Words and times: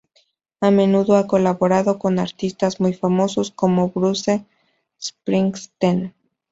A 0.61 0.71
menudo 0.71 1.15
ha 1.15 1.27
colaborado 1.27 1.99
con 1.99 2.17
artistas 2.17 2.79
muy 2.79 2.91
famosos, 2.95 3.51
como 3.51 3.89
Bruce 3.89 4.43
Springsteen. 4.99 6.15